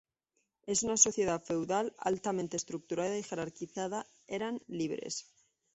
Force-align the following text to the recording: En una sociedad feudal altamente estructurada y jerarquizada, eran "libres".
En 0.65 0.77
una 0.85 0.97
sociedad 0.97 1.43
feudal 1.43 1.93
altamente 1.99 2.57
estructurada 2.57 3.15
y 3.19 3.21
jerarquizada, 3.21 4.07
eran 4.25 4.59
"libres". 4.65 5.27